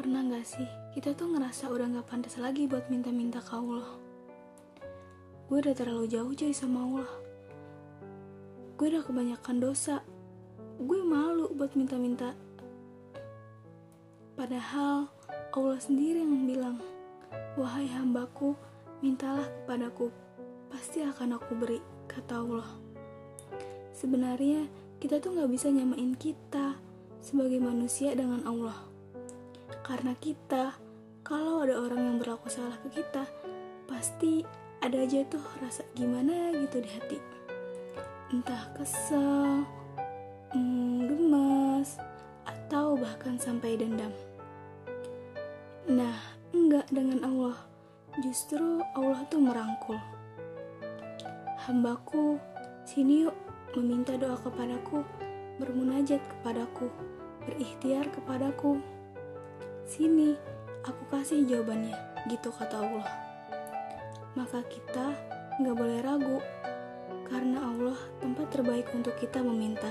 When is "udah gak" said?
1.68-2.08